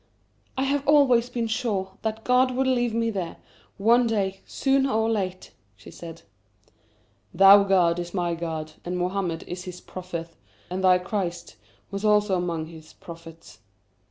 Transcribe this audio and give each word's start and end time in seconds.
"I 0.57 0.63
have 0.63 0.87
always 0.87 1.29
been 1.29 1.45
sure 1.45 1.91
that 2.01 2.23
God 2.23 2.49
would 2.49 2.65
lead 2.65 2.95
me 2.95 3.11
there, 3.11 3.37
one 3.77 4.07
day, 4.07 4.41
soon 4.47 4.87
or 4.87 5.07
late," 5.07 5.51
she 5.75 5.91
said. 5.91 6.23
"Thy 7.35 7.63
God 7.63 7.99
is 7.99 8.11
my 8.11 8.33
God, 8.33 8.71
and 8.83 8.97
Mohammed 8.97 9.43
is 9.43 9.65
his 9.65 9.79
Prophet, 9.79 10.29
as 10.71 10.81
thy 10.81 10.97
Christ 10.97 11.55
was 11.91 12.03
also 12.03 12.33
among 12.35 12.65
his 12.65 12.93
Prophets. 12.93 13.59